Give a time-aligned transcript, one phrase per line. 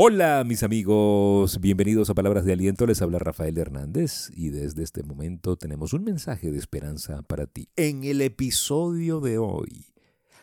[0.00, 5.02] Hola mis amigos, bienvenidos a Palabras de Aliento, les habla Rafael Hernández y desde este
[5.02, 7.68] momento tenemos un mensaje de esperanza para ti.
[7.74, 9.86] En el episodio de hoy,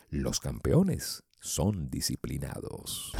[0.09, 3.13] los campeones son disciplinados.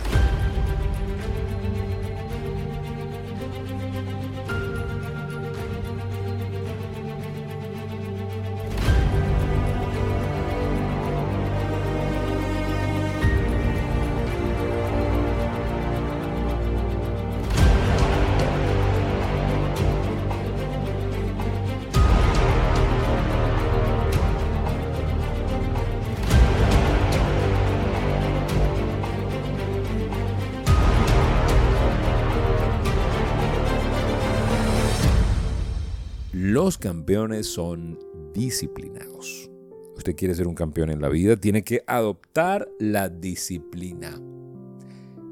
[36.66, 38.00] Los campeones son
[38.33, 39.52] disciplinados.
[39.97, 44.19] Usted quiere ser un campeón en la vida, tiene que adoptar la disciplina.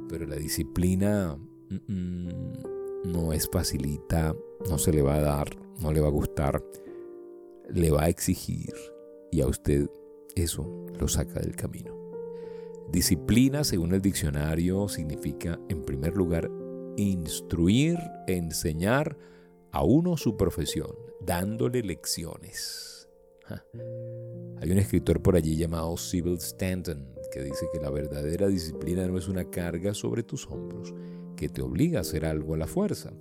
[0.07, 1.35] Pero la disciplina
[1.87, 4.35] no es facilita,
[4.69, 5.47] no se le va a dar,
[5.81, 6.63] no le va a gustar,
[7.67, 8.75] le va a exigir
[9.31, 9.89] y a usted
[10.35, 11.97] eso lo saca del camino.
[12.91, 16.51] Disciplina, según el diccionario, significa, en primer lugar,
[16.95, 19.17] instruir, enseñar,
[19.73, 23.09] a uno su profesión, dándole lecciones.
[24.61, 29.17] Hay un escritor por allí llamado Sybil Stanton que dice que la verdadera disciplina no
[29.17, 30.93] es una carga sobre tus hombros
[31.35, 33.11] que te obliga a hacer algo a la fuerza.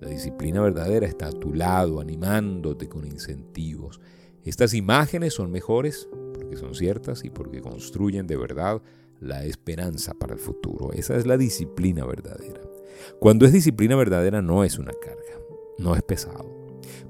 [0.00, 4.00] La disciplina verdadera está a tu lado, animándote con incentivos.
[4.44, 8.80] Estas imágenes son mejores porque son ciertas y porque construyen de verdad
[9.20, 10.90] la esperanza para el futuro.
[10.94, 12.62] Esa es la disciplina verdadera.
[13.20, 15.41] Cuando es disciplina verdadera no es una carga
[15.78, 16.62] no es pesado.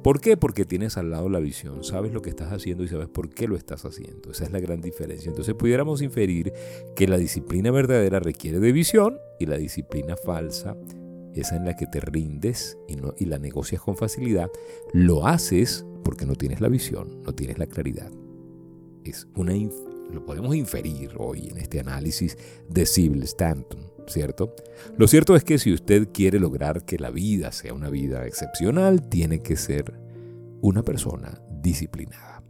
[0.03, 0.37] ¿Por qué?
[0.37, 3.47] Porque tienes al lado la visión, sabes lo que estás haciendo y sabes por qué
[3.47, 4.33] lo estás haciendo.
[4.33, 5.29] Esa es la gran diferencia.
[5.29, 6.53] Entonces pudiéramos inferir
[6.97, 10.77] que la disciplina verdadera requiere de visión y la disciplina falsa,
[11.35, 14.51] esa en la que te rindes y, no, la negocias con facilidad,
[14.93, 18.11] lo haces porque no tienes la visión, no tienes la claridad.
[19.05, 19.55] Es una,
[20.13, 22.37] lo podemos inferir hoy en este análisis
[22.69, 23.92] de Sybil Stanton.
[24.07, 24.55] ¿Cierto?
[24.97, 29.09] Lo cierto es que si usted quiere lograr que la vida sea una vida excepcional,
[29.09, 29.95] tiene que ser
[30.61, 32.43] una persona disciplinada.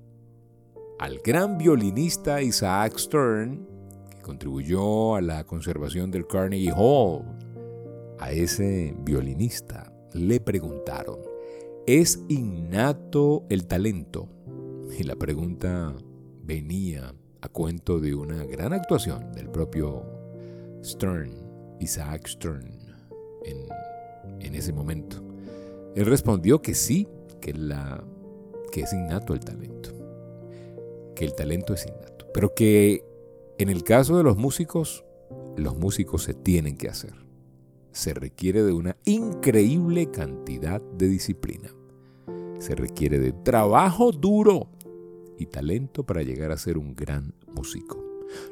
[0.99, 3.67] Al gran violinista Isaac Stern,
[4.11, 7.25] que contribuyó a la conservación del Carnegie Hall,
[8.19, 11.19] a ese violinista le preguntaron,
[11.87, 14.29] ¿es innato el talento?
[14.97, 15.95] Y la pregunta
[16.45, 20.05] venía a cuento de una gran actuación del propio
[20.85, 21.42] Stern.
[21.83, 22.71] Isaac Stern
[23.45, 25.17] en, ese momento.
[25.95, 27.09] Él respondió que sí,
[27.41, 28.05] que, la,
[28.71, 29.91] que es innato el talento,
[31.15, 33.03] que el talento es innato, pero que
[33.59, 35.05] en el caso de los músicos,
[35.57, 37.15] los músicos se tienen que hacer.
[37.93, 41.71] Se requiere de una increíble cantidad de disciplina.
[42.59, 44.69] Se requiere de trabajo duro
[45.39, 48.03] y talento para llegar a ser un gran músico.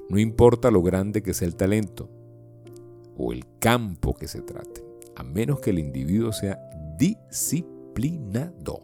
[0.08, 2.10] No importa lo grande que sea el talento,
[3.20, 4.82] o el campo que se trate,
[5.14, 6.58] a menos que el individuo sea
[6.98, 8.82] disciplinado.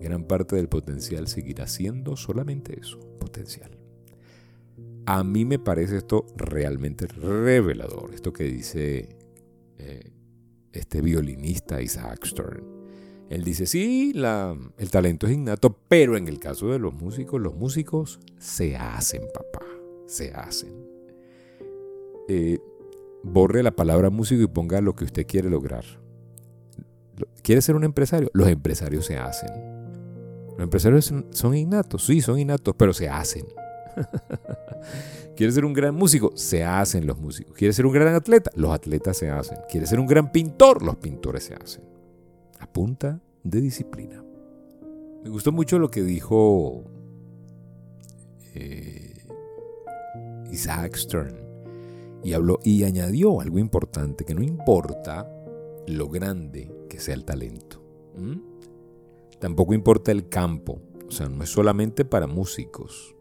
[0.00, 3.70] Gran parte del potencial seguirá siendo solamente eso, potencial.
[5.04, 9.16] A mí me parece esto realmente revelador, esto que dice
[9.76, 10.12] eh,
[10.72, 12.64] este violinista Isaac Stern.
[13.28, 17.54] Él dice, sí, el talento es innato, pero en el caso de los músicos, los
[17.54, 19.66] músicos se hacen, papá,
[20.06, 20.72] se hacen.
[22.28, 22.58] Eh,
[23.22, 25.84] borre la palabra músico y ponga lo que usted quiere lograr.
[27.42, 28.30] ¿Quiere ser un empresario?
[28.32, 29.50] Los empresarios se hacen.
[30.50, 33.46] Los empresarios son innatos, sí, son innatos, pero se hacen.
[35.36, 36.32] ¿Quiere ser un gran músico?
[36.34, 37.54] Se hacen los músicos.
[37.54, 38.50] ¿Quiere ser un gran atleta?
[38.54, 39.58] Los atletas se hacen.
[39.70, 40.82] ¿Quiere ser un gran pintor?
[40.82, 41.84] Los pintores se hacen.
[42.58, 44.22] A punta de disciplina.
[45.22, 46.84] Me gustó mucho lo que dijo
[48.54, 49.26] eh,
[50.50, 51.47] Isaac Stern
[52.22, 55.30] y habló y añadió algo importante, que no importa
[55.86, 57.82] lo grande que sea el talento.
[59.38, 63.14] Tampoco importa el campo, o sea, no es solamente para músicos.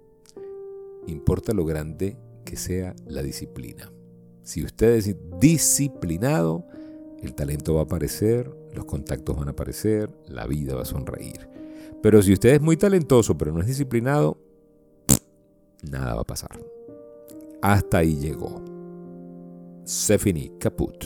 [1.05, 3.91] Importa lo grande que sea la disciplina.
[4.43, 6.65] Si usted es disciplinado,
[7.21, 11.47] el talento va a aparecer, los contactos van a aparecer, la vida va a sonreír.
[12.01, 14.37] Pero si usted es muy talentoso pero no es disciplinado,
[15.89, 16.59] nada va a pasar.
[17.61, 18.76] Hasta ahí llegó
[19.87, 20.17] se
[20.59, 21.05] caput.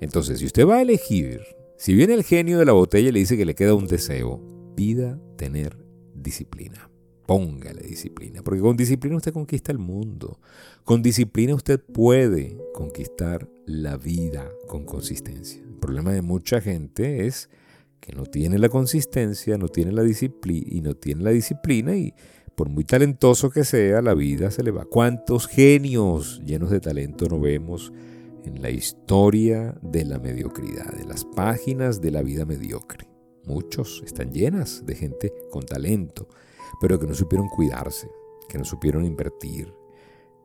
[0.00, 1.40] Entonces, si usted va a elegir,
[1.76, 4.40] si viene el genio de la botella y le dice que le queda un deseo,
[4.74, 5.76] pida tener
[6.14, 6.90] disciplina.
[7.26, 10.40] Póngale disciplina, porque con disciplina usted conquista el mundo.
[10.84, 15.60] Con disciplina usted puede conquistar la vida con consistencia.
[15.62, 17.50] El problema de mucha gente es
[18.00, 22.14] que no tiene la consistencia, no tiene la disciplina y no tiene la disciplina y
[22.58, 24.84] por muy talentoso que sea, la vida se le va.
[24.84, 27.92] ¿Cuántos genios llenos de talento no vemos
[28.44, 33.06] en la historia de la mediocridad, de las páginas de la vida mediocre?
[33.44, 36.26] Muchos están llenas de gente con talento,
[36.80, 38.08] pero que no supieron cuidarse,
[38.48, 39.72] que no supieron invertir.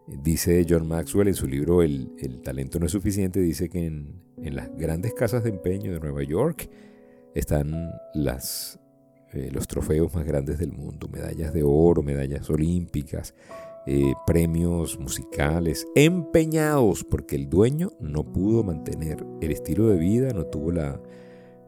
[0.06, 2.12] Dice John Maxwell en su libro El,
[2.44, 6.22] talento no es suficiente, dice que en, en las grandes casas de empeño de Nueva
[6.22, 6.70] York
[7.34, 8.80] están las
[9.34, 13.34] eh, los trofeos más grandes del mundo, medallas de oro, medallas olímpicas,
[13.86, 20.46] eh, premios musicales, empeñados, porque el dueño no pudo mantener el estilo de vida, no
[20.46, 21.02] tuvo la,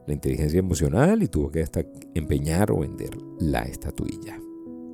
[0.08, 1.84] la inteligencia emocional y tuvo que hasta
[2.14, 4.40] empeñar o vender la estatuilla.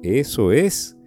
[0.01, 0.97] Eso es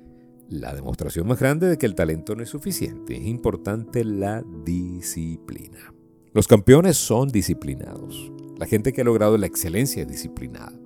[0.49, 3.17] la demostración más grande de que el talento no es suficiente.
[3.17, 5.93] Es importante la disciplina.
[6.33, 8.31] Los campeones son disciplinados.
[8.59, 10.84] La gente que ha logrado la excelencia es disciplinada.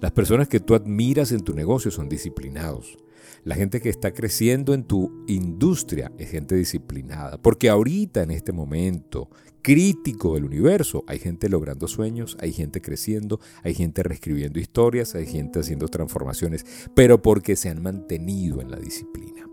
[0.00, 2.96] Las personas que tú admiras en tu negocio son disciplinados.
[3.44, 7.38] La gente que está creciendo en tu industria es gente disciplinada.
[7.40, 9.30] Porque ahorita, en este momento
[9.62, 15.26] crítico del universo, hay gente logrando sueños, hay gente creciendo, hay gente reescribiendo historias, hay
[15.26, 16.64] gente haciendo transformaciones,
[16.94, 19.46] pero porque se han mantenido en la disciplina.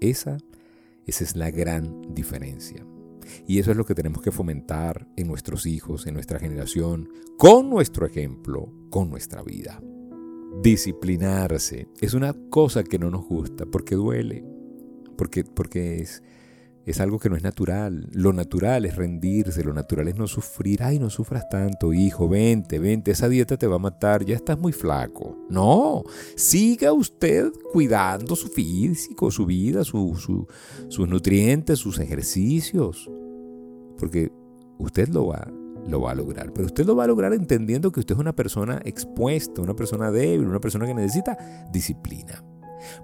[0.00, 0.38] Esa,
[1.06, 2.84] esa es la gran diferencia.
[3.46, 7.08] Y eso es lo que tenemos que fomentar en nuestros hijos, en nuestra generación,
[7.38, 9.80] con nuestro ejemplo, con nuestra vida.
[10.62, 14.44] Disciplinarse es una cosa que no nos gusta porque duele,
[15.16, 16.22] porque, porque es,
[16.86, 18.08] es algo que no es natural.
[18.12, 20.84] Lo natural es rendirse, lo natural es no sufrir.
[20.84, 24.56] Ay, no sufras tanto, hijo, vente, vente, esa dieta te va a matar, ya estás
[24.56, 25.36] muy flaco.
[25.50, 26.04] No,
[26.36, 30.38] siga usted cuidando su físico, su vida, sus
[31.08, 33.10] nutrientes, sus ejercicios.
[33.98, 34.30] Porque
[34.78, 35.50] usted lo va,
[35.88, 36.52] lo va a lograr.
[36.52, 40.12] Pero usted lo va a lograr entendiendo que usted es una persona expuesta, una persona
[40.12, 42.44] débil, una persona que necesita disciplina.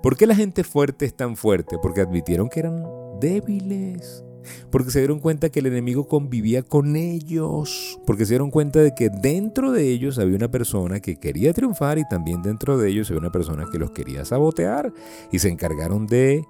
[0.05, 1.79] ¿Por qué la gente fuerte es tan fuerte?
[1.83, 2.85] Porque admitieron que eran
[3.23, 4.25] débiles.
[4.71, 7.99] Porque se dieron cuenta que el enemigo convivía con ellos.
[8.07, 11.99] Porque se dieron cuenta de que dentro de ellos había una persona que quería triunfar
[11.99, 14.93] y también dentro de ellos había una persona que los quería sabotear.
[15.31, 16.45] Y se encargaron de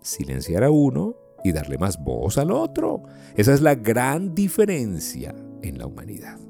[0.00, 1.14] silenciar a uno
[1.44, 3.02] y darle más voz al otro.
[3.36, 6.40] Esa es la gran diferencia en la humanidad.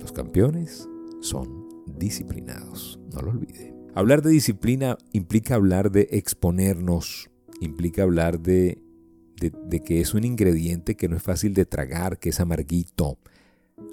[0.00, 0.88] Los campeones
[1.20, 3.72] son disciplinados, no lo olvide.
[3.94, 8.82] Hablar de disciplina implica hablar de exponernos, implica hablar de,
[9.40, 13.18] de, que es un ingrediente que no es fácil de tragar, que es amarguito.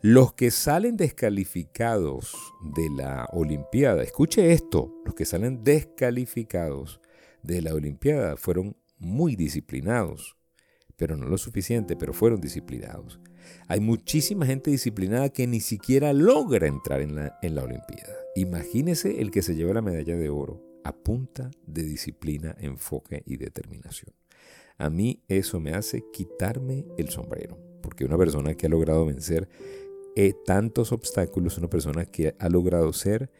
[0.00, 2.34] los que salen descalificados
[2.74, 7.00] de la Olimpiada, escuche esto, los que salen descalificados
[7.42, 10.36] de la Olimpiada fueron muy disciplinados,
[10.96, 13.20] pero no lo suficiente, pero fueron disciplinados.
[13.66, 18.14] Hay muchísima gente disciplinada que ni siquiera logra entrar en la, en la Olimpiada.
[18.34, 23.36] Imagínese el que se lleva la medalla de oro a punta de disciplina, enfoque y
[23.36, 24.14] determinación.
[24.78, 29.48] A mí eso me hace quitarme el sombrero, porque una persona que ha logrado vencer
[30.16, 33.30] eh, tantos obstáculos, una persona que ha logrado ser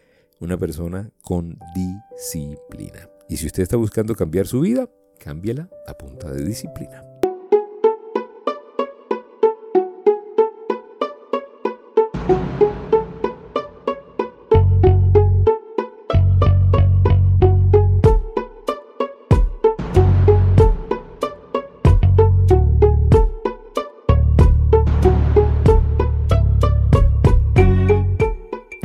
[0.40, 3.08] una persona con disciplina.
[3.28, 7.07] Y si usted está buscando cambiar su vida, cámbiala a punta de disciplina.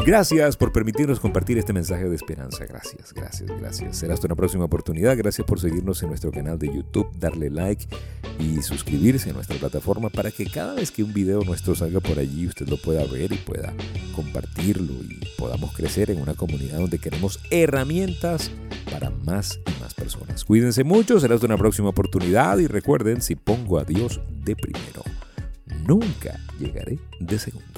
[0.05, 2.65] Gracias por permitirnos compartir este mensaje de esperanza.
[2.65, 3.95] Gracias, gracias, gracias.
[3.95, 5.15] Será hasta una próxima oportunidad.
[5.15, 7.87] Gracias por seguirnos en nuestro canal de YouTube, darle like
[8.37, 12.19] y suscribirse a nuestra plataforma para que cada vez que un video nuestro salga por
[12.19, 13.73] allí usted lo pueda ver y pueda
[14.13, 18.51] compartirlo y podamos crecer en una comunidad donde queremos herramientas
[18.91, 20.43] para más y más personas.
[20.43, 25.03] Cuídense mucho, será hasta una próxima oportunidad y recuerden, si pongo a Dios de primero,
[25.87, 27.72] nunca llegaré de segundo.